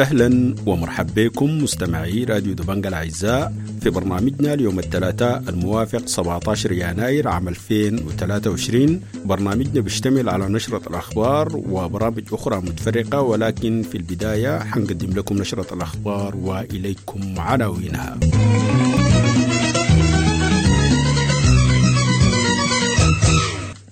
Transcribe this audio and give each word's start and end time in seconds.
أهلا 0.00 0.54
ومرحبا 0.66 1.12
بكم 1.26 1.58
مستمعي 1.62 2.24
راديو 2.24 2.54
دبنجا 2.54 2.88
الأعزاء 2.88 3.54
في 3.80 3.90
برنامجنا 3.90 4.54
اليوم 4.54 4.78
الثلاثاء 4.78 5.42
الموافق 5.48 6.06
17 6.06 6.72
يناير 6.72 7.28
عام 7.28 7.48
2023 7.48 9.00
برنامجنا 9.24 9.80
بيشتمل 9.80 10.28
على 10.28 10.48
نشرة 10.48 10.82
الأخبار 10.90 11.56
وبرامج 11.56 12.22
أخرى 12.32 12.56
متفرقة 12.56 13.20
ولكن 13.20 13.82
في 13.82 13.96
البداية 13.98 14.58
حنقدم 14.58 15.10
لكم 15.10 15.38
نشرة 15.38 15.74
الأخبار 15.74 16.36
وإليكم 16.36 17.34
عناوينها. 17.38 18.18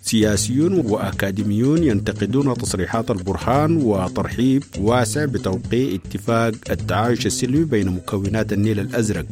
سياسيون 0.06 0.72
وأكاديميون 0.72 1.84
ينتقدون 1.84 2.54
تصريحات 2.54 3.10
البرهان 3.10 3.76
وترحيب 3.76 4.64
واسع 4.78 5.24
بتوقيع 5.24 5.94
اتفاق 5.94 6.52
التعايش 6.70 7.26
السلمي 7.26 7.64
بين 7.64 7.88
مكونات 7.88 8.52
النيل 8.52 8.80
الأزرق. 8.80 9.26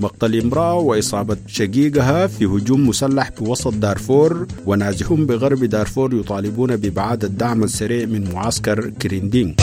مقتل 0.00 0.40
امرأة 0.40 0.74
وإصابة 0.74 1.36
شقيقها 1.46 2.26
في 2.26 2.44
هجوم 2.44 2.88
مسلح 2.88 3.30
بوسط 3.38 3.74
دارفور 3.74 4.46
ونازحون 4.66 5.26
بغرب 5.26 5.64
دارفور 5.64 6.14
يطالبون 6.14 6.76
بإبعاد 6.76 7.24
الدعم 7.24 7.64
السريع 7.64 8.06
من 8.06 8.32
معسكر 8.32 8.90
كريندين 8.90 9.56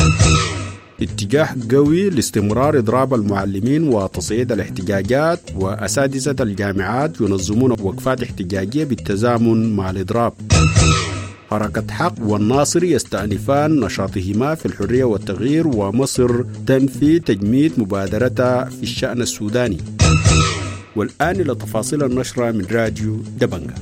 اتجاه 1.01 1.55
قوي 1.71 2.09
لاستمرار 2.09 2.77
إضراب 2.77 3.13
المعلمين 3.13 3.87
وتصعيد 3.87 4.51
الاحتجاجات 4.51 5.39
وأساتذة 5.55 6.43
الجامعات 6.43 7.21
ينظمون 7.21 7.71
وقفات 7.71 8.23
احتجاجية 8.23 8.84
بالتزامن 8.84 9.76
مع 9.76 9.89
الإضراب. 9.89 10.34
حركة 11.49 11.93
حق 11.93 12.13
والناصر 12.21 12.84
يستأنفان 12.84 13.79
نشاطهما 13.79 14.55
في 14.55 14.65
الحرية 14.65 15.03
والتغيير 15.03 15.67
ومصر 15.67 16.43
تنفي 16.67 17.20
تجميد 17.20 17.71
مبادرتها 17.77 18.65
في 18.65 18.83
الشأن 18.83 19.21
السوداني. 19.21 19.77
والآن 20.95 21.35
إلى 21.41 21.55
تفاصيل 21.55 22.04
النشرة 22.04 22.51
من 22.51 22.65
راديو 22.71 23.17
دبنجا 23.39 23.73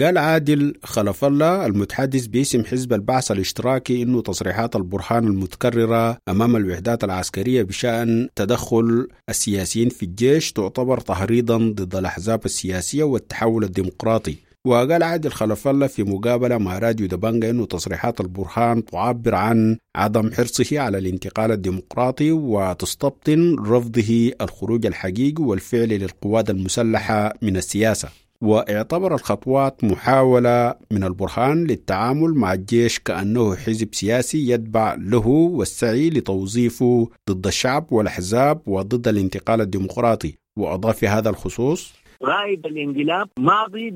قال 0.00 0.18
عادل 0.18 0.74
خلف 0.84 1.24
الله 1.24 1.66
المتحدث 1.66 2.26
باسم 2.26 2.64
حزب 2.64 2.92
البعث 2.92 3.30
الاشتراكي 3.30 4.02
إنه 4.02 4.22
تصريحات 4.22 4.76
البرهان 4.76 5.26
المتكررة 5.26 6.18
أمام 6.28 6.56
الوحدات 6.56 7.04
العسكرية 7.04 7.62
بشأن 7.62 8.28
تدخل 8.36 9.08
السياسيين 9.28 9.88
في 9.88 10.02
الجيش 10.02 10.52
تعتبر 10.52 11.00
تهريضا 11.00 11.56
ضد 11.56 11.94
الأحزاب 11.94 12.44
السياسية 12.44 13.02
والتحول 13.04 13.64
الديمقراطي 13.64 14.36
وقال 14.64 15.02
عادل 15.02 15.30
خلف 15.30 15.68
الله 15.68 15.86
في 15.86 16.02
مقابلة 16.02 16.58
مع 16.58 16.78
راديو 16.78 17.06
دبنجا 17.06 17.50
إنه 17.50 17.66
تصريحات 17.66 18.20
البرهان 18.20 18.84
تعبر 18.84 19.34
عن 19.34 19.76
عدم 19.96 20.32
حرصه 20.32 20.80
على 20.80 20.98
الانتقال 20.98 21.52
الديمقراطي 21.52 22.32
وتستبطن 22.32 23.56
رفضه 23.58 24.32
الخروج 24.40 24.86
الحقيقي 24.86 25.44
والفعلي 25.44 25.98
للقوات 25.98 26.50
المسلحة 26.50 27.34
من 27.42 27.56
السياسة 27.56 28.08
واعتبر 28.42 29.14
الخطوات 29.14 29.84
محاولة 29.84 30.74
من 30.90 31.04
البرهان 31.04 31.64
للتعامل 31.64 32.34
مع 32.34 32.52
الجيش 32.52 32.98
كأنه 32.98 33.56
حزب 33.56 33.94
سياسي 33.94 34.50
يتبع 34.50 34.94
له 34.98 35.26
والسعي 35.28 36.10
لتوظيفه 36.10 37.08
ضد 37.30 37.46
الشعب 37.46 37.92
والأحزاب 37.92 38.60
وضد 38.66 39.08
الانتقال 39.08 39.60
الديمقراطي. 39.60 40.34
وأضاف 40.56 40.98
في 40.98 41.08
هذا 41.08 41.30
الخصوص 41.30 41.94
غائب 42.24 42.66
الانقلاب 42.66 43.28
ماضي 43.38 43.90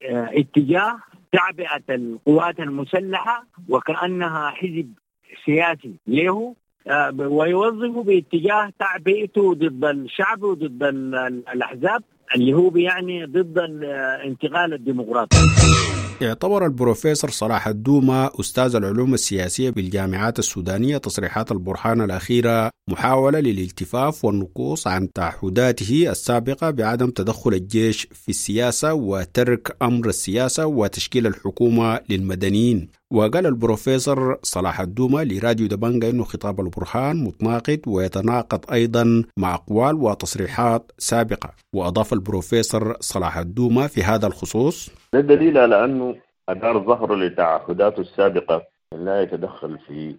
باتجاه 0.00 0.96
تعبئة 1.32 1.94
القوات 1.94 2.60
المسلحة 2.60 3.46
وكأنها 3.68 4.50
حزب 4.50 4.88
سياسي 5.46 5.94
له 6.06 6.54
ويوظف 7.18 7.98
باتجاه 8.06 8.72
تعبئته 8.78 9.54
ضد 9.54 9.84
الشعب 9.84 10.42
وضد 10.42 10.82
الأحزاب. 11.54 12.02
اللي 12.36 12.52
هو 12.52 12.76
يعني 12.76 13.24
ضد 13.24 13.58
الانتقال 13.58 14.74
الديمقراطي. 14.74 15.36
اعتبر 16.22 16.66
البروفيسور 16.66 17.30
صلاح 17.30 17.68
الدومة 17.68 18.30
أستاذ 18.40 18.76
العلوم 18.76 19.14
السياسية 19.14 19.70
بالجامعات 19.70 20.38
السودانية 20.38 20.98
تصريحات 20.98 21.52
البرهان 21.52 22.00
الأخيرة. 22.00 22.70
محاولة 22.94 23.40
للالتفاف 23.40 24.24
والنقوص 24.24 24.86
عن 24.86 25.12
تعهداته 25.12 26.10
السابقة 26.10 26.70
بعدم 26.70 27.10
تدخل 27.10 27.52
الجيش 27.54 28.08
في 28.12 28.28
السياسة 28.28 28.94
وترك 28.94 29.76
أمر 29.82 30.08
السياسة 30.08 30.66
وتشكيل 30.66 31.26
الحكومة 31.26 32.00
للمدنيين. 32.10 32.88
وقال 33.12 33.46
البروفيسور 33.46 34.38
صلاح 34.42 34.80
الدومة 34.80 35.22
لراديو 35.22 35.66
دبنجا 35.66 36.10
أنه 36.10 36.24
خطاب 36.24 36.60
البرهان 36.60 37.24
متناقض 37.24 37.80
ويتناقض 37.86 38.72
أيضا 38.72 39.24
مع 39.38 39.54
أقوال 39.54 39.94
وتصريحات 39.94 40.92
سابقة. 40.98 41.50
وأضاف 41.74 42.12
البروفيسور 42.12 42.96
صلاح 43.00 43.38
الدومة 43.38 43.86
في 43.86 44.02
هذا 44.02 44.26
الخصوص 44.26 44.90
ده 45.12 45.20
دليل 45.20 45.58
على 45.58 45.84
أنه 45.84 46.16
أدار 46.48 46.84
ظهره 46.86 47.14
لتعهداته 47.16 48.00
السابقة 48.00 48.62
لا 48.92 49.22
يتدخل 49.22 49.78
في 49.78 50.14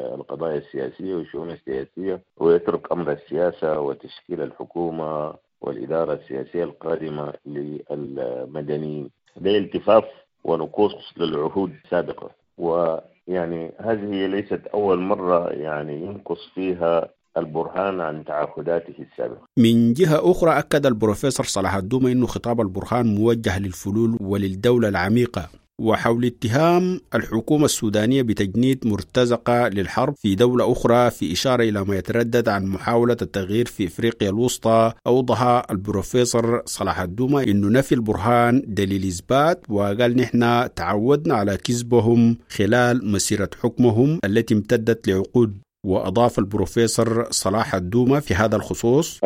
القضايا 0.00 0.58
السياسية 0.58 1.14
والشؤون 1.14 1.50
السياسية 1.50 2.20
ويترك 2.36 2.92
أمر 2.92 3.12
السياسة 3.12 3.80
وتشكيل 3.80 4.40
الحكومة 4.42 5.34
والإدارة 5.60 6.12
السياسية 6.14 6.64
القادمة 6.64 7.32
للمدنيين. 7.46 9.10
ده 9.36 9.58
التفاف 9.58 10.04
ونقوص 10.44 10.92
للعهود 11.16 11.72
السابقة 11.84 12.30
ويعني 12.58 13.72
هذه 13.78 14.26
ليست 14.26 14.60
أول 14.74 14.98
مرة 14.98 15.48
يعني 15.50 15.94
ينقص 16.02 16.48
فيها 16.54 17.08
البرهان 17.36 18.00
عن 18.00 18.24
تعهداته 18.24 18.94
السابقة. 19.12 19.42
من 19.58 19.92
جهة 19.92 20.30
أخرى 20.30 20.58
أكد 20.58 20.86
البروفيسور 20.86 21.46
صلاح 21.46 21.74
الدومة 21.74 22.12
أنه 22.12 22.26
خطاب 22.26 22.60
البرهان 22.60 23.06
موجه 23.14 23.58
للفلول 23.58 24.16
وللدولة 24.20 24.88
العميقة. 24.88 25.48
وحول 25.80 26.24
اتهام 26.24 27.00
الحكومة 27.14 27.64
السودانية 27.64 28.22
بتجنيد 28.22 28.86
مرتزقة 28.86 29.68
للحرب 29.68 30.14
في 30.16 30.34
دولة 30.34 30.72
أخرى 30.72 31.10
في 31.10 31.32
إشارة 31.32 31.62
إلى 31.62 31.84
ما 31.84 31.96
يتردد 31.96 32.48
عن 32.48 32.66
محاولة 32.66 33.16
التغيير 33.22 33.66
في 33.66 33.86
إفريقيا 33.86 34.28
الوسطى 34.30 34.92
أوضح 35.06 35.62
البروفيسور 35.70 36.62
صلاح 36.64 37.00
الدومة 37.00 37.42
أنه 37.42 37.68
نفي 37.78 37.94
البرهان 37.94 38.62
دليل 38.66 39.04
إثبات 39.04 39.64
وقال 39.68 40.16
نحن 40.16 40.68
تعودنا 40.74 41.34
على 41.34 41.56
كذبهم 41.56 42.36
خلال 42.48 43.10
مسيرة 43.12 43.50
حكمهم 43.62 44.18
التي 44.24 44.54
امتدت 44.54 45.08
لعقود. 45.08 45.56
وأضاف 45.86 46.38
البروفيسور 46.38 47.26
صلاح 47.30 47.74
الدومة 47.74 48.20
في 48.20 48.34
هذا 48.34 48.56
الخصوص 48.56 49.20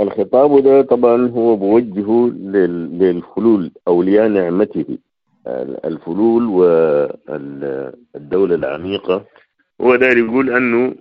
الخطاب 0.00 0.62
ده 0.64 0.82
طبعا 0.82 1.28
هو 1.28 1.56
موجه 1.56 2.34
للفلول 3.00 3.70
أولياء 3.88 4.28
نعمته. 4.28 4.84
الفلول 5.84 6.46
والدولة 6.46 8.54
العميقة. 8.54 9.24
هو 9.80 9.96
داير 9.96 10.18
يقول 10.18 10.56
أنه 10.56 10.94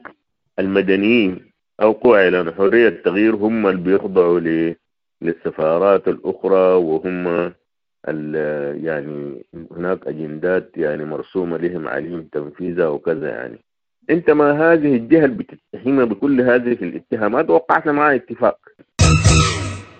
المدنيين 0.60 1.52
أو 1.82 1.92
قوى 1.92 2.24
إعلان 2.24 2.54
حرية 2.54 2.88
التغيير 2.88 3.36
هم 3.36 3.68
اللي 3.68 3.82
بيخضعوا 3.82 4.40
للسفارات 5.22 6.08
الأخرى 6.08 6.74
وهم 6.74 7.54
يعني 8.86 9.46
هناك 9.72 10.08
أجندات 10.08 10.72
يعني 10.76 11.06
مرسومة 11.06 11.58
لهم 11.58 11.88
عليهم 11.88 12.28
تنفيذها 12.32 12.88
وكذا 12.88 13.30
يعني. 13.30 13.60
أنت 14.10 14.30
ما 14.30 14.52
هذه 14.52 14.96
الجهه 14.96 15.26
اللي 15.26 15.44
بتتهمها 15.44 16.06
بكل 16.06 16.42
هذه 16.42 16.78
الاتهامات 16.82 17.50
وقعت 17.50 17.88
معها 17.88 18.16
اتفاق. 18.16 18.58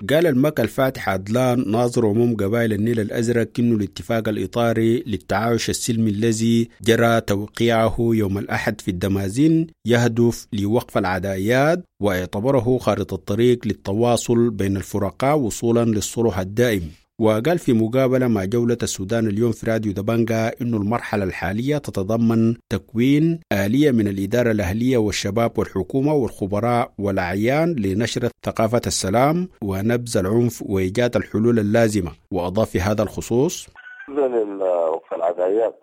قال 0.10 0.28
المك 0.28 0.60
الفاتح 0.60 1.10
عدلان 1.10 1.72
ناظر 1.72 2.08
عموم 2.08 2.36
قبائل 2.36 2.74
النيل 2.74 3.00
الأزرق 3.00 3.50
إنه 3.60 3.76
الاتفاق 3.76 4.30
الإطاري 4.30 5.04
للتعايش 5.08 5.70
السلمي 5.70 6.12
الذي 6.12 6.70
جرى 6.84 7.22
توقيعه 7.22 7.96
يوم 8.00 8.38
الأحد 8.38 8.82
في 8.82 8.92
الدمازين 8.92 9.68
يهدف 9.86 10.48
لوقف 10.54 10.98
العدايات 10.98 11.84
واعتبره 12.04 12.78
خارطة 12.78 13.16
الطريق 13.16 13.68
للتواصل 13.68 14.50
بين 14.50 14.78
الفرقاء 14.78 15.38
وصولا 15.38 15.86
للصلح 15.86 16.40
الدائم. 16.40 16.92
وقال 17.22 17.60
في 17.60 17.74
مقابلة 17.74 18.28
مع 18.28 18.46
جولة 18.46 18.78
السودان 18.84 19.28
اليوم 19.28 19.52
في 19.52 19.72
راديو 19.72 19.92
دبنجا 19.94 20.52
إنه 20.62 20.78
المرحلة 20.78 21.24
الحالية 21.24 21.78
تتضمن 21.78 22.56
تكوين 22.70 23.40
آلية 23.52 23.92
من 23.92 24.08
الإدارة 24.08 24.52
الأهلية 24.52 24.98
والشباب 24.98 25.60
والحكومة 25.60 26.14
والخبراء 26.14 26.92
والأعيان 27.00 27.76
لنشر 27.80 28.30
ثقافة 28.44 28.82
السلام 28.88 29.50
ونبذ 29.64 30.18
العنف 30.18 30.64
وإيجاد 30.66 31.16
الحلول 31.16 31.60
اللازمة 31.60 32.12
وأضاف 32.32 32.70
في 32.70 32.80
هذا 32.82 33.04
الخصوص. 33.04 33.68
وقف 34.10 35.14
العدايات 35.14 35.80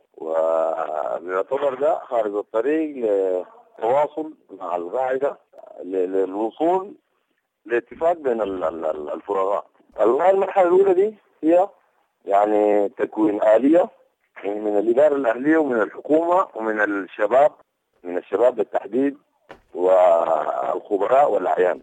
يعتبر 1.26 1.74
ده 1.80 1.98
خارج 2.08 2.34
الطريق 2.34 2.96
لتواصل 2.96 4.34
مع 4.60 4.76
القاعدة 4.76 5.38
للوصول 5.84 6.94
لاتفاق 7.66 8.12
بين 8.12 8.40
المرحلة 10.00 10.62
الأولى 10.68 10.94
دي 10.94 11.14
هي 11.44 11.68
يعني 12.26 12.88
تكوين 12.88 13.42
اليه 13.42 13.90
من 14.44 14.78
الإدارة 14.78 15.16
الأهلية 15.16 15.56
ومن 15.56 15.80
الحكومة 15.82 16.46
ومن 16.54 16.80
الشباب 16.80 17.52
من 18.04 18.18
الشباب 18.18 18.56
بالتحديد 18.56 19.16
والخبراء 19.74 21.32
والأعيان. 21.32 21.80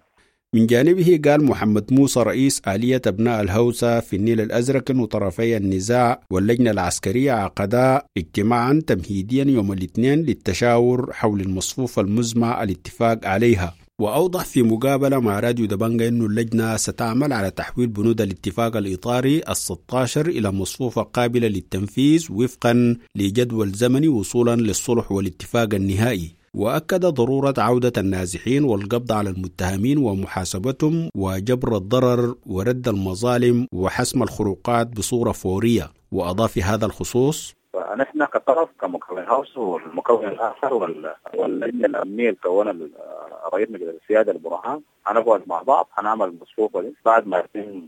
من 0.54 0.68
جانبه 0.68 1.20
قال 1.26 1.46
محمد 1.46 1.94
موسى 1.94 2.20
رئيس 2.24 2.62
آلية 2.68 3.02
أبناء 3.08 3.42
الهوسة 3.42 4.00
في 4.00 4.16
النيل 4.16 4.42
الأزرق 4.42 4.92
أن 4.92 5.06
طرفي 5.06 5.58
النزاع 5.58 6.20
واللجنة 6.32 6.72
العسكرية 6.72 7.32
عقدا 7.32 8.02
اجتماعا 8.18 8.82
تمهيديا 8.88 9.44
يوم 9.44 9.72
الاثنين 9.72 10.20
للتشاور 10.20 11.14
حول 11.14 11.42
المصفوفة 11.42 12.02
المزمع 12.02 12.64
الاتفاق 12.64 13.20
عليها 13.26 13.74
وأوضح 14.02 14.46
في 14.46 14.64
مقابلة 14.64 15.20
مع 15.20 15.40
راديو 15.40 15.66
دبنجا 15.66 16.08
أن 16.08 16.22
اللجنة 16.26 16.78
ستعمل 16.78 17.34
على 17.34 17.52
تحويل 17.52 17.88
بنود 17.88 18.22
الاتفاق 18.22 18.78
الإطاري 18.78 19.42
ال16 19.42 20.18
إلى 20.18 20.52
مصفوفة 20.52 21.02
قابلة 21.02 21.48
للتنفيذ 21.48 22.28
وفقا 22.30 22.98
لجدول 23.16 23.72
زمني 23.72 24.08
وصولا 24.08 24.56
للصلح 24.56 25.12
والاتفاق 25.12 25.74
النهائي. 25.74 26.36
وأكد 26.54 27.06
ضرورة 27.06 27.54
عودة 27.58 27.94
النازحين 27.98 28.64
والقبض 28.64 29.12
على 29.12 29.30
المتهمين 29.30 29.98
ومحاسبتهم 29.98 31.10
وجبر 31.16 31.78
الضرر 31.78 32.36
ورد 32.46 32.88
المظالم 32.88 33.68
وحسم 33.74 34.24
الخروقات 34.24 34.88
بصورة 34.88 35.32
فورية. 35.32 35.92
وأضاف 36.12 36.58
هذا 36.58 36.86
الخصوص 36.86 37.54
فنحن 37.82 38.26
كطرف 38.26 38.70
كمكون 38.82 39.20
هاوس 39.20 39.58
والمكون 39.58 40.26
الآخر 40.28 40.74
واللجنه 41.34 41.86
الامنيه 41.86 42.30
الكونه 42.30 42.90
رئيس 43.54 43.70
مجلس 43.70 43.96
السيادة 44.04 44.32
البرهان 44.32 44.82
هنقعد 45.08 45.44
مع 45.48 45.62
بعض 45.62 45.88
هنعمل 45.94 46.38
مصفوفة. 46.42 46.94
بعد 47.06 47.28
ما 47.28 47.38
يتم 47.40 47.88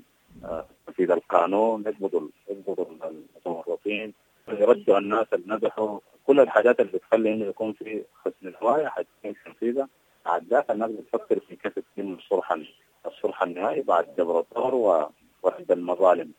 تنفيذ 0.88 1.12
القانون 1.12 1.80
نضبط 1.82 2.24
نضبط 2.52 2.88
المتورطين 3.04 4.14
يردوا 4.48 4.98
الناس 4.98 5.28
اللي 5.34 5.56
نجحوا. 5.56 6.00
كل 6.28 6.40
الحاجات 6.40 6.80
اللي 6.80 6.92
بتخلي 6.92 7.34
إنه 7.34 7.46
يكون 7.46 7.74
في 7.74 8.04
حسن 8.26 8.48
الهواية 8.48 8.88
حتكون 8.88 9.34
تنفيذها. 9.46 9.88
بعد 10.26 10.64
الناس 10.70 10.92
بتفكر 10.92 11.40
في 11.40 11.56
كيف 11.56 11.74
تتم 11.80 12.14
الصلح 12.14 12.58
الصلح 13.06 13.44
النهائي 13.44 13.82
بعد 13.82 14.08
جبر 14.18 14.40
الدور 14.40 15.10
ورد 15.44 15.72
المظالم. 15.72 16.30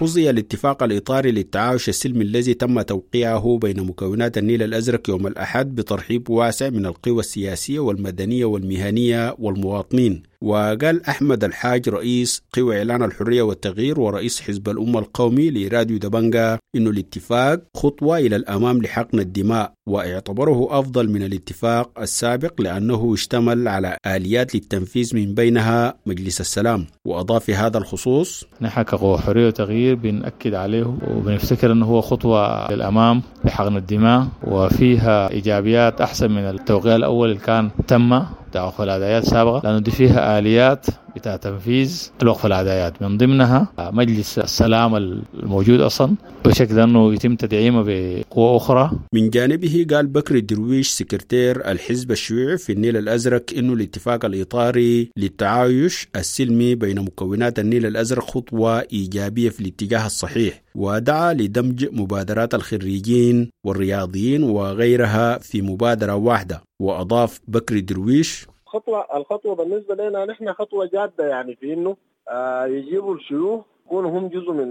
حظي 0.00 0.30
الاتفاق 0.30 0.82
الإطاري 0.82 1.30
للتعايش 1.32 1.88
السلمي 1.88 2.22
الذي 2.24 2.54
تم 2.54 2.82
توقيعه 2.82 3.58
بين 3.62 3.80
مكونات 3.80 4.38
النيل 4.38 4.62
الأزرق 4.62 5.10
يوم 5.10 5.26
الأحد 5.26 5.74
بترحيب 5.74 6.30
واسع 6.30 6.68
من 6.70 6.86
القوى 6.86 7.20
السياسية 7.20 7.78
والمدنية 7.78 8.44
والمهنية 8.44 9.34
والمواطنين 9.38 10.22
وقال 10.44 11.06
أحمد 11.06 11.44
الحاج 11.44 11.88
رئيس 11.88 12.42
قوى 12.56 12.78
إعلان 12.78 13.02
الحرية 13.02 13.42
والتغيير 13.42 14.00
ورئيس 14.00 14.40
حزب 14.40 14.68
الأمة 14.68 14.98
القومي 14.98 15.50
لراديو 15.50 15.98
دبنجا 15.98 16.58
إنه 16.76 16.90
الاتفاق 16.90 17.60
خطوة 17.76 18.18
إلى 18.18 18.36
الأمام 18.36 18.82
لحقن 18.82 19.18
الدماء 19.18 19.72
واعتبره 19.88 20.78
أفضل 20.78 21.10
من 21.10 21.22
الاتفاق 21.22 22.00
السابق 22.00 22.60
لأنه 22.60 23.14
اشتمل 23.14 23.68
على 23.68 23.96
آليات 24.06 24.54
للتنفيذ 24.54 25.16
من 25.16 25.34
بينها 25.34 25.94
مجلس 26.06 26.40
السلام. 26.40 26.86
وأضاف 27.04 27.44
في 27.44 27.54
هذا 27.54 27.78
الخصوص 27.78 28.44
نحن 28.60 28.82
كقوى 28.82 29.18
حرية 29.18 29.46
وتغيير 29.46 29.94
بنأكد 29.94 30.54
عليه 30.54 30.96
وبنفتكر 31.10 31.72
أنه 31.72 31.86
هو 31.86 32.00
خطوة 32.00 32.72
للأمام 32.72 33.22
لحقن 33.44 33.76
الدماء 33.76 34.28
وفيها 34.46 35.30
إيجابيات 35.30 36.00
أحسن 36.00 36.30
من 36.30 36.38
التوقيع 36.50 36.96
الأول 36.96 37.28
اللي 37.30 37.40
كان 37.40 37.70
تم 37.88 38.22
وقف 38.62 38.80
العدايات 38.80 39.22
السابقة 39.22 39.60
لأنه 39.64 39.78
دي 39.78 39.90
فيها 39.90 40.38
آليات. 40.38 40.86
بتاع 41.16 41.36
تنفيذ 41.36 42.10
الوقف 42.22 42.46
العدايات. 42.46 43.02
من 43.02 43.16
ضمنها 43.18 43.68
مجلس 43.78 44.38
السلام 44.38 44.96
الموجود 44.96 45.80
أصلا 45.80 46.14
بشكل 46.44 46.78
أنه 46.78 47.14
يتم 47.14 47.36
تدعيمه 47.36 47.82
بقوة 47.86 48.56
أخرى. 48.56 48.90
من 49.14 49.30
جانبه 49.30 49.86
قال 49.90 50.06
بكر 50.06 50.34
الدرويش 50.34 50.88
سكرتير 50.88 51.70
الحزب 51.70 52.10
الشيوعي 52.10 52.58
في 52.58 52.72
النيل 52.72 52.96
الأزرق 52.96 53.44
إنه 53.56 53.72
الاتفاق 53.72 54.24
الإطاري 54.24 55.10
للتعايش 55.16 56.08
السلمي 56.16 56.74
بين 56.74 57.00
مكونات 57.00 57.58
النيل 57.58 57.86
الأزرق 57.86 58.30
خطوة 58.30 58.80
إيجابية 58.92 59.48
في 59.50 59.60
الاتجاه 59.60 60.06
الصحيح 60.06 60.62
ودعا 60.74 61.32
لدمج 61.32 61.86
مبادرات 61.92 62.54
الخريجين 62.54 63.50
والرياضيين 63.66 64.42
وغيرها 64.42 65.38
في 65.38 65.62
مبادرة 65.62 66.14
واحدة 66.14 66.62
وأضاف 66.82 67.40
بكر 67.48 67.78
درويش 67.80 68.46
الخطوة 68.74 69.16
الخطوة 69.16 69.54
بالنسبة 69.54 69.94
لنا 69.94 70.24
نحن 70.24 70.52
خطوة 70.52 70.86
جادة 70.86 71.26
يعني 71.26 71.56
في 71.56 71.72
إنه 71.72 71.96
آه 72.28 72.66
يجيبوا 72.66 73.14
الشيوخ 73.14 73.64
يكونوا 73.86 74.10
هم 74.10 74.28
جزء 74.28 74.52
من 74.52 74.68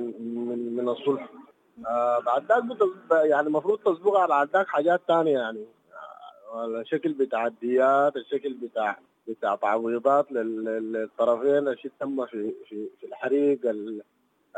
من 0.48 0.76
من 0.76 0.90
الصلح. 0.90 1.30
آه 1.88 2.20
بعد 2.20 2.46
ذاك 2.46 2.64
يعني 3.26 3.48
المفروض 3.48 3.80
تسبق 3.80 4.18
على 4.18 4.50
ذاك 4.54 4.68
حاجات 4.68 5.02
ثانية 5.08 5.40
يعني. 5.40 5.66
آه 6.54 6.66
الشكل 6.66 7.14
بتاع 7.14 7.48
الديات 7.48 8.16
الشكل 8.16 8.54
بتاع 8.54 9.00
بتاع 9.28 9.56
تعويضات 9.56 10.32
للطرفين 10.32 11.68
الشيء 11.68 11.92
تم 12.00 12.26
في 12.26 12.54
في 12.70 12.88
في 13.00 13.06
الحريق 13.08 13.60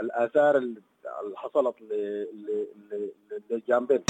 الآثار 0.01 0.57
اللي 0.57 0.81
حصلت 1.35 1.75
للجانبين. 3.49 4.03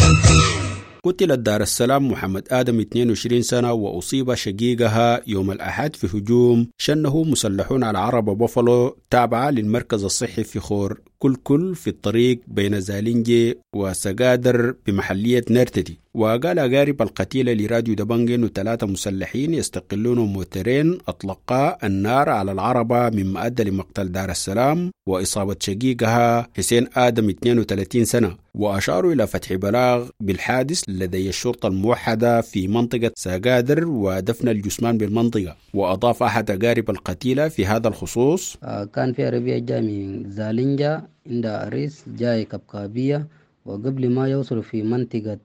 قتلت 1.06 1.40
دار 1.40 1.62
السلام 1.62 2.12
محمد 2.12 2.48
آدم 2.52 2.80
22 2.80 3.42
سنة 3.42 3.74
وأصيب 3.74 4.34
شقيقها 4.34 5.22
يوم 5.28 5.52
الأحد 5.52 5.96
في 5.96 6.18
هجوم 6.18 6.68
شنه 6.78 7.24
مسلحون 7.24 7.84
على 7.84 7.98
عرب 7.98 8.26
بوفلو 8.26 8.98
تابعة 9.10 9.50
للمركز 9.50 10.04
الصحي 10.04 10.44
في 10.44 10.60
خور. 10.60 11.02
كل 11.20 11.76
في 11.76 11.88
الطريق 11.90 12.40
بين 12.48 12.80
زالينجي 12.80 13.58
وسقادر 13.76 14.76
بمحلية 14.88 15.46
نرتدي 15.50 16.00
وقال 16.14 16.60
أقارب 16.60 17.02
القتيلة 17.02 17.54
لراديو 17.54 17.96
دبنج 17.96 18.32
أنه 18.32 18.48
ثلاثة 18.48 18.88
مسلحين 18.88 19.54
يستقلون 19.54 20.20
موترين 20.20 20.98
أطلقا 21.08 21.78
النار 21.84 22.30
على 22.30 22.52
العربة 22.52 23.10
مما 23.10 23.46
أدى 23.46 23.64
لمقتل 23.64 24.12
دار 24.12 24.32
السلام 24.32 24.92
وإصابة 25.08 25.56
شقيقها 25.60 26.48
حسين 26.58 26.88
آدم 26.96 27.30
32 27.30 28.06
سنة. 28.06 28.36
وأشاروا 28.56 29.14
إلى 29.14 29.28
فتح 29.28 29.54
بلاغ 29.54 30.10
بالحادث 30.20 30.84
لدي 30.88 31.30
الشرطة 31.30 31.68
الموحدة 31.68 32.42
في 32.42 32.68
منطقة 32.68 33.12
ساقادر 33.16 33.88
ودفن 33.88 34.48
الجثمان 34.50 34.98
بالمنطقة. 34.98 35.56
وأضاف 35.74 36.24
أحد 36.24 36.52
أقارب 36.52 36.90
القتيلة 36.90 37.48
في 37.48 37.66
هذا 37.66 37.88
الخصوص 37.88 38.58
كان 38.94 39.14
في 39.14 39.26
عربية 39.26 39.58
جاي 39.58 39.82
من 39.82 40.30
زالينجا. 40.32 41.15
عند 41.28 41.46
أريس 41.46 42.06
جاي 42.08 42.46
كبكابية 42.46 43.28
وقبل 43.66 44.10
ما 44.10 44.28
يوصلوا 44.28 44.62
في 44.62 44.84
منطقة 44.84 45.38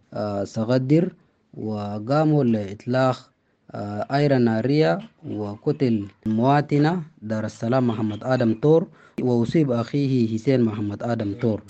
سغدر 0.44 1.12
وقاموا 1.54 2.44
لإطلاق 2.44 3.30
أعيرة 4.12 4.38
نارية 4.38 4.98
وقتل 5.28 6.06
مواطنة 6.26 7.02
دار 7.22 7.44
السلام 7.44 7.86
محمد 7.86 8.24
آدم 8.24 8.54
تور 8.54 8.88
وأصيب 9.22 9.70
أخيه 9.72 10.34
حسين 10.34 10.60
محمد 10.64 11.02
آدم 11.02 11.32
تور. 11.34 11.62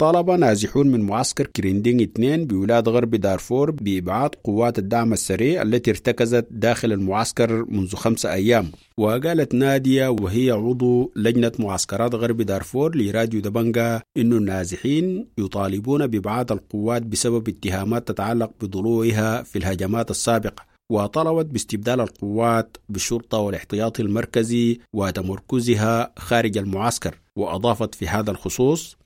طالب 0.00 0.30
نازحون 0.30 0.86
من 0.86 1.00
معسكر 1.00 1.46
كريندينج 1.46 2.02
2 2.02 2.46
بولاية 2.46 2.88
غرب 2.88 3.14
دارفور 3.14 3.70
بإبعاد 3.70 4.34
قوات 4.44 4.78
الدعم 4.78 5.12
السريع 5.12 5.62
التي 5.62 5.90
ارتكزت 5.90 6.46
داخل 6.50 6.92
المعسكر 6.92 7.64
منذ 7.64 7.96
خمسة 7.96 8.32
أيام. 8.32 8.70
وقالت 8.98 9.54
نادية 9.54 10.08
وهي 10.08 10.50
عضو 10.50 11.12
لجنة 11.16 11.52
معسكرات 11.58 12.14
غرب 12.14 12.42
دارفور 12.42 12.96
لراديو 12.96 13.40
دبنجا 13.40 14.02
إنه 14.16 14.36
النازحين 14.36 15.26
يطالبون 15.38 16.06
بإبعاد 16.06 16.52
القوات 16.52 17.02
بسبب 17.02 17.48
اتهامات 17.48 18.08
تتعلق 18.08 18.50
بضلوعها 18.60 19.42
في 19.42 19.58
الهجمات 19.58 20.10
السابقة. 20.10 20.70
وطلبت 20.92 21.46
باستبدال 21.46 22.00
القوات 22.00 22.76
بالشرطة 22.88 23.38
والاحتياطي 23.38 24.02
المركزي 24.02 24.78
وتمركزها 24.92 26.12
خارج 26.18 26.58
المعسكر. 26.58 27.20
وأضافت 27.36 27.94
في 27.94 28.08
هذا 28.08 28.30
الخصوص 28.30 28.96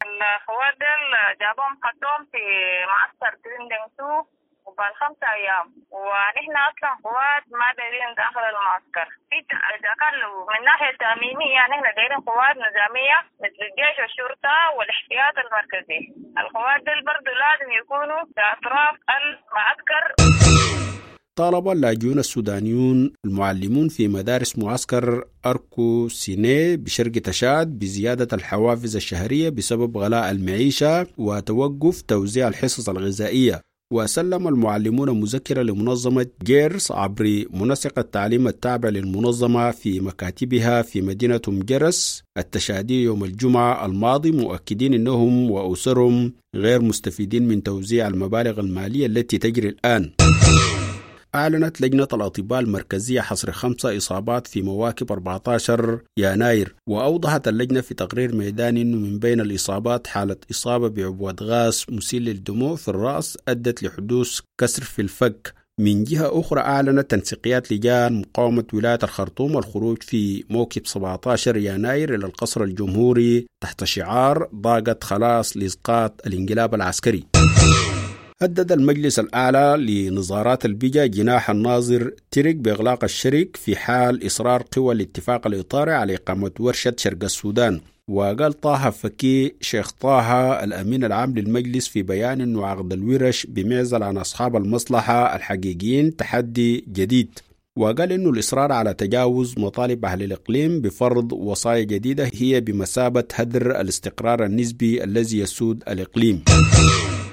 دول 1.44 1.52
جابهم 1.52 1.78
خدوهم 1.84 2.24
في 2.32 2.42
معسكر 2.86 3.38
كريندينج 3.44 3.84
2 4.00 4.24
وبعد 4.66 4.92
خمسة 4.94 5.32
أيام. 5.32 5.66
ونحن 5.90 6.56
أصلا 6.70 6.90
قوات 7.04 7.44
ما 7.60 7.72
دايرين 7.78 8.14
داخل 8.14 8.40
المعسكر. 8.40 9.08
في 9.30 9.38
إذا 9.76 9.92
كان 10.00 10.14
من 10.50 10.64
ناحية 10.64 10.96
تأمينية 10.96 11.60
نحن 11.70 11.94
دايرين 11.96 12.20
قوات 12.20 12.56
نظامية 12.56 13.18
مثل 13.42 13.60
الجيش 13.68 13.96
والشرطة 14.00 14.56
والاحتياط 14.76 15.34
المركزي. 15.44 16.00
القوات 16.38 16.80
دول 16.86 17.04
برضو 17.04 17.30
لازم 17.44 17.72
يكونوا 17.80 18.24
في 18.34 18.40
أطراف 18.52 18.94
المعسكر. 19.16 20.04
طالب 21.38 21.68
اللاجئون 21.68 22.18
السودانيون 22.18 23.12
المعلمون 23.26 23.88
في 23.88 24.08
مدارس 24.08 24.58
معسكر 24.58 25.24
أركو 25.46 26.08
سيني 26.08 26.76
بشرق 26.76 27.12
تشاد 27.12 27.78
بزيادة 27.78 28.28
الحوافز 28.32 28.96
الشهرية 28.96 29.48
بسبب 29.48 29.98
غلاء 29.98 30.30
المعيشة 30.30 31.06
وتوقف 31.18 32.02
توزيع 32.02 32.48
الحصص 32.48 32.88
الغذائية. 32.88 33.60
وسلم 33.92 34.48
المعلمون 34.48 35.20
مذكرة 35.20 35.62
لمنظمة 35.62 36.26
جيرس 36.44 36.92
عبر 36.92 37.44
منسق 37.50 37.98
التعليم 37.98 38.48
التابع 38.48 38.88
للمنظمة 38.88 39.70
في 39.70 40.00
مكاتبها 40.00 40.82
في 40.82 41.02
مدينة 41.02 41.40
جرس 41.48 42.22
التشادي 42.38 43.02
يوم 43.02 43.24
الجمعة 43.24 43.86
الماضي 43.86 44.30
مؤكدين 44.32 44.94
أنهم 44.94 45.50
وأسرهم 45.50 46.32
غير 46.56 46.82
مستفيدين 46.82 47.48
من 47.48 47.62
توزيع 47.62 48.08
المبالغ 48.08 48.60
المالية 48.60 49.06
التي 49.06 49.38
تجري 49.38 49.68
الآن. 49.68 50.10
أعلنت 51.34 51.80
لجنة 51.80 52.08
الأطباء 52.12 52.60
المركزية 52.60 53.20
حصر 53.20 53.52
خمسة 53.52 53.96
إصابات 53.96 54.46
في 54.46 54.62
مواكب 54.62 55.12
14 55.12 56.00
يناير 56.18 56.74
وأوضحت 56.88 57.48
اللجنة 57.48 57.80
في 57.80 57.94
تقرير 57.94 58.34
ميداني 58.34 58.82
أنه 58.82 58.96
من 58.96 59.18
بين 59.18 59.40
الإصابات 59.40 60.06
حالة 60.06 60.36
إصابة 60.50 60.88
بعبوة 60.88 61.36
غاز 61.42 61.86
مسيل 61.88 62.24
للدموع 62.24 62.76
في 62.76 62.88
الرأس 62.88 63.38
أدت 63.48 63.82
لحدوث 63.82 64.40
كسر 64.60 64.82
في 64.82 65.02
الفك. 65.02 65.54
من 65.80 66.04
جهة 66.04 66.40
أخرى 66.40 66.60
أعلنت 66.60 67.10
تنسيقيات 67.10 67.72
لجان 67.72 68.20
مقاومة 68.20 68.64
ولاية 68.72 68.98
الخرطوم 69.02 69.58
الخروج 69.58 70.02
في 70.02 70.44
موكب 70.50 70.86
17 70.86 71.56
يناير 71.56 72.14
إلى 72.14 72.26
القصر 72.26 72.62
الجمهوري 72.62 73.46
تحت 73.62 73.84
شعار 73.84 74.48
ضاقت 74.54 75.04
خلاص 75.04 75.56
لإسقاط 75.56 76.26
الانقلاب 76.26 76.74
العسكري. 76.74 77.24
هدد 78.42 78.72
المجلس 78.72 79.18
الأعلى 79.18 79.76
لنظارات 79.78 80.64
البيجا 80.64 81.06
جناح 81.06 81.50
الناظر 81.50 82.12
ترك 82.30 82.54
بإغلاق 82.56 83.04
الشرك 83.04 83.56
في 83.56 83.76
حال 83.76 84.26
إصرار 84.26 84.62
قوى 84.76 84.94
الاتفاق 84.94 85.46
الإطاري 85.46 85.92
على 85.92 86.14
إقامة 86.14 86.50
ورشة 86.60 86.94
شرق 86.98 87.24
السودان 87.24 87.80
وقال 88.08 88.52
طه 88.52 88.90
فكي 88.90 89.54
شيخ 89.60 89.90
طه 89.90 90.64
الأمين 90.64 91.04
العام 91.04 91.34
للمجلس 91.34 91.88
في 91.88 92.02
بيان 92.02 92.40
أنه 92.40 92.66
عقد 92.66 92.92
الورش 92.92 93.46
بمعزل 93.46 94.02
عن 94.02 94.16
أصحاب 94.16 94.56
المصلحة 94.56 95.36
الحقيقيين 95.36 96.16
تحدي 96.16 96.84
جديد 96.88 97.38
وقال 97.78 98.12
إنه 98.12 98.30
الإصرار 98.30 98.72
على 98.72 98.94
تجاوز 98.94 99.54
مطالب 99.58 100.04
أهل 100.04 100.22
الإقليم 100.22 100.80
بفرض 100.80 101.32
وصايا 101.32 101.82
جديدة 101.84 102.30
هي 102.34 102.60
بمثابة 102.60 103.24
هدر 103.34 103.80
الاستقرار 103.80 104.44
النسبي 104.44 105.04
الذي 105.04 105.38
يسود 105.38 105.82
الإقليم. 105.88 106.44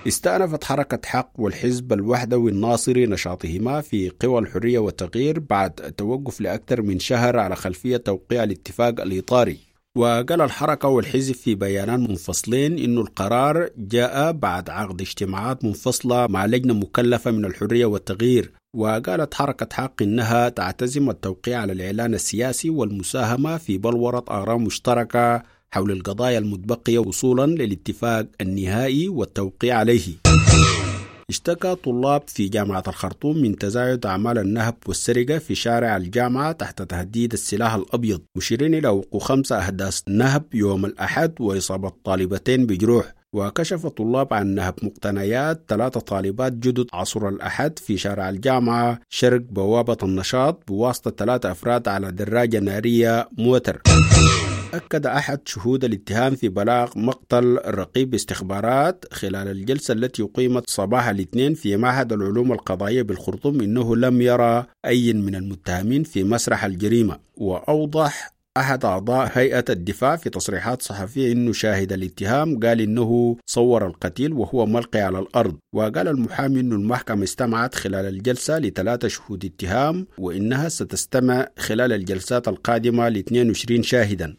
استأنفت 0.08 0.63
حركة 0.63 1.00
حق 1.05 1.31
والحزب 1.36 1.93
الوحدوي 1.93 2.51
الناصري 2.51 3.05
نشاطهما 3.05 3.81
في 3.81 4.12
قوى 4.20 4.39
الحرية 4.39 4.79
والتغيير 4.79 5.39
بعد 5.39 5.72
توقف 5.72 6.41
لأكثر 6.41 6.81
من 6.81 7.00
شهر 7.00 7.39
على 7.39 7.55
خلفية 7.55 7.98
توقيع 7.98 8.43
الاتفاق 8.43 9.01
الإطاري. 9.01 9.60
وقال 9.98 10.41
الحركة 10.41 10.88
والحزب 10.88 11.36
في 11.36 11.55
بيانات 11.55 12.00
منفصلين 12.00 12.79
إن 12.79 12.98
القرار 12.98 13.70
جاء 13.77 14.31
بعد 14.31 14.70
عقد 14.70 15.01
اجتماعات 15.01 15.65
منفصلة 15.65 16.27
مع 16.27 16.46
لجنة 16.46 16.74
مكلفة 16.74 17.31
من 17.31 17.46
الحرية 17.46 17.86
والتغيير. 17.86 18.51
وقالت 18.75 19.34
حركة 19.34 19.67
حق 19.72 20.01
إنها 20.01 20.50
تعتزم 20.50 21.10
التوقيع 21.10 21.60
على 21.60 21.74
الإعلان 21.74 22.13
السياسي 22.13 22.70
والمساهمة 22.70 23.58
في 23.58 23.77
بلورة 23.77 24.25
آراء 24.29 24.58
مشتركة 24.58 25.43
حول 25.73 25.91
القضايا 25.91 26.37
المتبقية 26.37 26.99
وصولا 26.99 27.45
للاتفاق 27.45 28.25
النهائي 28.41 29.09
والتوقيع 29.09 29.77
عليه. 29.77 30.07
اشتكى 31.29 31.75
طلاب 31.75 32.23
في 32.27 32.47
جامعة 32.47 32.83
الخرطوم 32.87 33.37
من 33.37 33.55
تزايد 33.55 34.05
أعمال 34.05 34.37
النهب 34.37 34.75
والسرقة 34.87 35.37
في 35.37 35.55
شارع 35.55 35.97
الجامعة 35.97 36.51
تحت 36.51 36.81
تهديد 36.81 37.33
السلاح 37.33 37.73
الأبيض 37.73 38.21
مشيرين 38.35 38.73
إلى 38.73 38.87
وقوع 38.87 39.21
خمسة 39.21 39.59
أحداث 39.59 40.01
نهب 40.07 40.43
يوم 40.53 40.85
الأحد 40.85 41.33
وإصابة 41.39 41.91
طالبتين 42.03 42.65
بجروح. 42.65 43.13
وكشف 43.33 43.87
طلاب 43.87 44.33
عن 44.33 44.47
نهب 44.47 44.75
مقتنيات 44.83 45.63
ثلاثة 45.67 45.99
طالبات 45.99 46.53
جدد 46.53 46.85
عصر 46.93 47.29
الأحد 47.29 47.79
في 47.79 47.97
شارع 47.97 48.29
الجامعة 48.29 48.99
شرق 49.09 49.41
بوابة 49.41 49.97
النشاط 50.03 50.63
بواسطة 50.67 51.11
ثلاثة 51.11 51.51
أفراد 51.51 51.87
على 51.87 52.11
دراجة 52.11 52.59
نارية 52.59 53.29
موتر. 53.37 53.81
أكد 54.73 55.05
أحد 55.05 55.39
شهود 55.45 55.83
الاتهام 55.83 56.35
في 56.35 56.49
بلاغ 56.49 56.91
مقتل 56.95 57.59
رقيب 57.65 58.13
استخبارات 58.13 59.05
خلال 59.11 59.47
الجلسة 59.47 59.93
التي 59.93 60.23
أقيمت 60.23 60.69
صباح 60.69 61.07
الاثنين 61.07 61.53
في 61.53 61.77
معهد 61.77 62.13
العلوم 62.13 62.51
القضائية 62.51 63.01
بالخرطوم 63.01 63.61
إنه 63.61 63.95
لم 63.95 64.21
يرى 64.21 64.65
أي 64.85 65.13
من 65.13 65.35
المتهمين 65.35 66.03
في 66.03 66.23
مسرح 66.23 66.65
الجريمة. 66.65 67.19
وأوضح 67.37 68.33
أحد 68.57 68.85
أعضاء 68.85 69.29
هيئة 69.33 69.65
الدفاع 69.69 70.15
في 70.15 70.29
تصريحات 70.29 70.81
صحفية 70.81 71.31
إنه 71.31 71.53
شاهد 71.53 71.93
الاتهام 71.93 72.59
قال 72.59 72.81
إنه 72.81 73.37
صور 73.45 73.87
القتيل 73.87 74.33
وهو 74.33 74.65
ملقي 74.65 74.99
على 74.99 75.19
الأرض. 75.19 75.55
وقال 75.75 76.07
المحامي 76.07 76.59
إنه 76.59 76.75
المحكمة 76.75 77.23
استمعت 77.23 77.75
خلال 77.75 78.05
الجلسة 78.05 78.59
لثلاثة 78.59 79.07
شهود 79.07 79.45
اتهام 79.45 80.07
وإنها 80.17 80.69
ستستمع 80.69 81.47
خلال 81.57 81.93
الجلسات 81.93 82.47
القادمة 82.47 83.09
ل 83.09 83.17
22 83.17 83.83
شاهدا. 83.83 84.35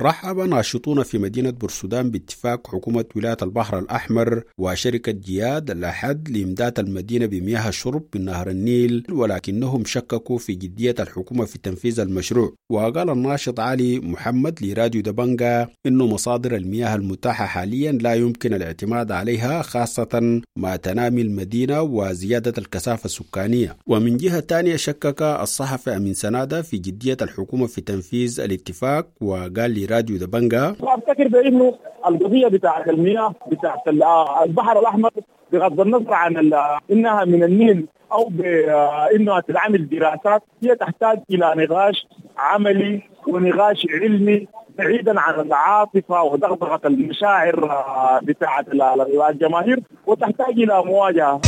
رحب 0.00 0.38
ناشطون 0.38 1.02
في 1.02 1.18
مدينة 1.18 1.50
بورسودان 1.50 2.10
باتفاق 2.10 2.66
حكومة 2.66 3.04
ولاية 3.16 3.36
البحر 3.42 3.78
الأحمر 3.78 4.42
وشركة 4.58 5.12
جياد 5.12 5.70
الأحد 5.70 6.28
لإمداد 6.28 6.78
المدينة 6.78 7.26
بمياه 7.26 7.68
الشرب 7.68 8.04
من 8.14 8.24
نهر 8.24 8.50
النيل 8.50 9.04
ولكنهم 9.10 9.84
شككوا 9.84 10.38
في 10.38 10.54
جدية 10.54 10.94
الحكومة 11.00 11.44
في 11.44 11.58
تنفيذ 11.58 12.00
المشروع. 12.00 12.54
وقال 12.70 13.10
الناشط 13.10 13.60
علي 13.60 13.98
محمد 14.00 14.58
لراديو 14.64 15.02
دبنجا 15.02 15.68
إنه 15.86 16.06
مصادر 16.06 16.56
المياه 16.56 16.94
المتاحة 16.94 17.46
حاليا 17.46 17.92
لا 17.92 18.14
يمكن 18.14 18.54
الاعتماد 18.54 19.12
عليها 19.12 19.62
خاصة 19.62 20.40
مع 20.58 20.76
تنامي 20.76 21.22
المدينة 21.22 21.82
وزيادة 21.82 22.52
الكثافة 22.58 23.04
السكانية. 23.04 23.76
ومن 23.86 24.16
جهة 24.16 24.40
تانية 24.40 24.76
شكك 24.76 25.22
الصحفي 25.22 25.96
أمين 25.96 26.14
سنادة 26.14 26.62
في 26.62 26.76
جدية 26.76 27.16
الحكومة 27.22 27.66
في 27.66 27.80
تنفيذ 27.80 28.40
الاتفاق 28.40 29.08
وقال 29.20 29.87
لراديو 29.90 30.18
دبنجا 30.18 30.76
وأفتكر 30.80 31.28
بإنه 31.28 31.74
القضية 32.06 32.48
بتاعت 32.48 32.88
المياه 32.88 33.34
بتاعت 33.50 33.88
البحر 34.44 34.78
الأحمر 34.80 35.10
بغض 35.52 35.80
النظر 35.80 36.14
عن 36.14 36.52
إنها 36.90 37.24
من 37.24 37.42
النيل 37.44 37.86
أو 38.12 38.24
بانها 38.24 39.40
تتعمل 39.40 39.88
دراسات 39.88 40.42
هي 40.62 40.74
تحتاج 40.74 41.18
إلى 41.30 41.54
نقاش 41.56 42.06
عملي 42.38 43.02
ونقاش 43.28 43.86
علمي 43.90 44.48
بعيدا 44.78 45.20
عن 45.20 45.40
العاطفة 45.40 46.22
ودغدغه 46.22 46.80
المشاعر 46.84 47.56
بتاعت 48.22 48.66
الجماهير 49.30 49.80
وتحتاج 50.06 50.60
إلى 50.60 50.82
مواجهة. 50.84 51.40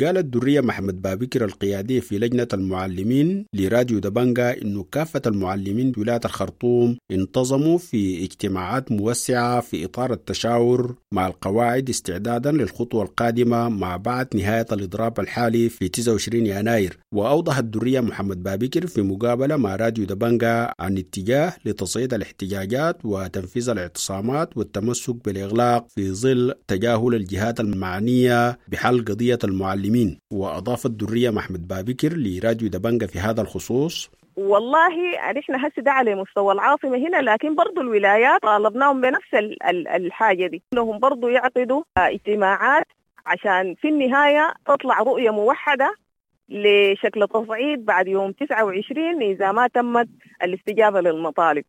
قالت 0.00 0.24
درية 0.24 0.60
محمد 0.60 1.02
بابكر 1.02 1.44
القيادية 1.44 2.00
في 2.00 2.18
لجنة 2.18 2.48
المعلمين 2.52 3.46
لراديو 3.54 3.98
دبنجا 3.98 4.62
إنه 4.62 4.84
كافة 4.92 5.22
المعلمين 5.26 5.92
ولاية 5.98 6.20
الخرطوم 6.24 6.96
انتظموا 7.10 7.78
في 7.78 8.24
اجتماعات 8.24 8.92
موسعة 8.92 9.60
في 9.60 9.84
إطار 9.84 10.12
التشاور 10.12 10.94
مع 11.14 11.26
القواعد 11.26 11.88
استعدادا 11.88 12.52
للخطوة 12.52 13.02
القادمة 13.02 13.68
مع 13.68 13.96
بعد 13.96 14.36
نهاية 14.36 14.66
الإضراب 14.72 15.20
الحالي 15.20 15.68
في 15.68 15.88
29 15.88 16.46
يناير. 16.46 16.98
وأوضحت 17.14 17.64
درية 17.64 18.00
محمد 18.00 18.42
بابكر 18.42 18.86
في 18.86 19.02
مقابلة 19.02 19.56
مع 19.56 19.76
راديو 19.76 20.04
دبنجا 20.04 20.72
عن 20.80 20.98
اتجاه 20.98 21.52
لتصعيد 21.64 22.14
الاحتجاجات 22.14 22.98
وتنفيذ 23.04 23.68
الاعتصامات 23.68 24.56
والتمسك 24.56 25.24
بالإغلاق 25.24 25.86
في 25.94 26.12
ظل 26.12 26.54
تجاهل 26.68 27.14
الجهات 27.14 27.60
المعنية 27.60 28.58
بحل 28.68 29.04
قضية 29.04 29.38
المعلمين 29.44 29.89
المسلمين 29.90 30.18
وأضافت 30.32 30.90
درية 30.90 31.30
محمد 31.30 31.68
بابكر 31.68 32.12
لراديو 32.16 32.68
دبنجا 32.68 33.06
في 33.06 33.18
هذا 33.18 33.42
الخصوص. 33.42 34.10
والله 34.36 34.88
نحن 35.36 35.54
هسه 35.54 35.82
ده 35.82 35.90
على 35.90 36.14
مستوى 36.14 36.52
العاصمة 36.52 36.96
هنا 36.96 37.30
لكن 37.30 37.54
برضو 37.54 37.80
الولايات 37.80 38.42
طالبناهم 38.42 39.00
بنفس 39.00 39.34
الحاجة 39.96 40.46
دي. 40.46 40.62
إنهم 40.72 40.98
برضو 40.98 41.28
يعقدوا 41.28 41.82
اجتماعات 41.98 42.86
عشان 43.26 43.74
في 43.74 43.88
النهاية 43.88 44.54
تطلع 44.66 44.98
رؤية 44.98 45.30
موحدة 45.30 45.94
لشكل 46.48 47.28
تصعيد 47.28 47.84
بعد 47.84 48.08
يوم 48.08 48.32
29 48.32 49.22
إذا 49.22 49.52
ما 49.52 49.66
تمت 49.66 50.08
الاستجابة 50.42 51.00
للمطالب. 51.00 51.64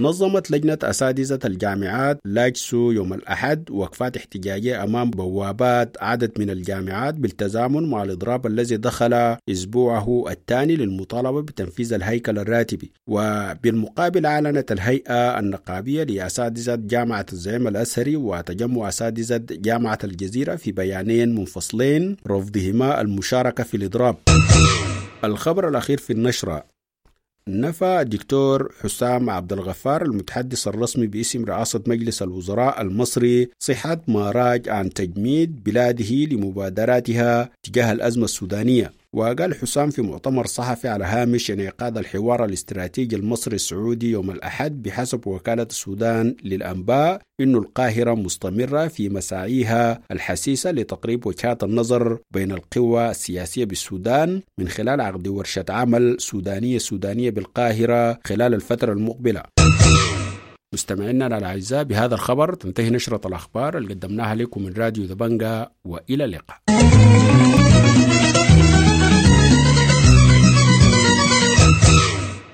نظمت 0.00 0.50
لجنة 0.50 0.78
أساتذة 0.82 1.38
الجامعات 1.44 2.20
لاجسو 2.24 2.90
يوم 2.90 3.12
الأحد 3.12 3.70
وقفات 3.70 4.16
احتجاجية 4.16 4.84
أمام 4.84 5.10
بوابات 5.10 5.96
عدد 6.00 6.32
من 6.38 6.50
الجامعات 6.50 7.14
بالتزامن 7.14 7.90
مع 7.90 8.02
الإضراب 8.02 8.46
الذي 8.46 8.76
دخل 8.76 9.36
أسبوعه 9.50 10.24
الثاني 10.30 10.76
للمطالبة 10.76 11.42
بتنفيذ 11.42 11.92
الهيكل 11.92 12.38
الراتبي. 12.38 12.92
وبالمقابل 13.06 14.26
أعلنت 14.26 14.72
الهيئة 14.72 15.38
النقابية 15.38 16.02
لأساتذة 16.02 16.74
جامعة 16.74 17.26
الزعيم 17.32 17.68
الأزهري 17.68 18.16
وتجمع 18.16 18.88
أساتذة 18.88 19.42
جامعة 19.50 19.98
الجزيرة 20.04 20.56
في 20.56 20.72
بيانين 20.72 21.34
منفصلين 21.34 22.16
رفضهما 22.26 23.00
المشاركة 23.00 23.64
في 23.64 23.76
الإضراب. 23.76 24.16
الخبر 25.24 25.68
الأخير 25.68 25.98
في 25.98 26.12
النشرة. 26.12 26.79
نفى 27.50 28.00
الدكتور 28.00 28.72
حسام 28.80 29.30
عبد 29.30 29.52
الغفار 29.52 30.02
المتحدث 30.02 30.68
الرسمي 30.68 31.06
باسم 31.06 31.44
رئاسة 31.44 31.82
مجلس 31.86 32.22
الوزراء 32.22 32.80
المصري 32.80 33.50
صحة 33.58 34.00
ما 34.08 34.30
راج 34.30 34.68
عن 34.68 34.90
تجميد 34.90 35.64
بلاده 35.64 36.14
لمبادراتها 36.14 37.50
تجاه 37.62 37.92
الأزمة 37.92 38.24
السودانية. 38.24 38.99
وقال 39.16 39.54
حسام 39.54 39.90
في 39.90 40.02
مؤتمر 40.02 40.46
صحفي 40.46 40.88
على 40.88 41.04
هامش 41.04 41.50
انعقاد 41.50 41.98
الحوار 41.98 42.44
الاستراتيجي 42.44 43.16
المصري 43.16 43.54
السعودي 43.54 44.10
يوم 44.10 44.30
الأحد 44.30 44.82
بحسب 44.82 45.26
وكالة 45.26 45.62
السودان 45.62 46.36
للأنباء 46.44 47.20
أن 47.40 47.54
القاهرة 47.54 48.14
مستمرة 48.14 48.88
في 48.88 49.08
مساعيها 49.08 50.00
الحسيسة 50.10 50.70
لتقريب 50.70 51.26
وجهات 51.26 51.64
النظر 51.64 52.18
بين 52.34 52.52
القوى 52.52 53.10
السياسية 53.10 53.64
بالسودان 53.64 54.42
من 54.58 54.68
خلال 54.68 55.00
عقد 55.00 55.28
ورشة 55.28 55.64
عمل 55.68 56.16
سودانية 56.18 56.78
سودانية 56.78 57.30
بالقاهرة 57.30 58.18
خلال 58.24 58.54
الفترة 58.54 58.92
المقبلة. 58.92 59.42
مستمعينا 60.74 61.26
الأعزاء 61.38 61.82
بهذا 61.82 62.14
الخبر 62.14 62.54
تنتهي 62.54 62.90
نشرة 62.90 63.28
الأخبار 63.28 63.78
اللي 63.78 63.94
قدمناها 63.94 64.34
لكم 64.34 64.62
من 64.62 64.72
راديو 64.72 65.06
دبنجا 65.06 65.68
وإلى 65.84 66.24
اللقاء. 66.24 66.58